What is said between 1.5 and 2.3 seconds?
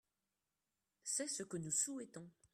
nous souhaitons.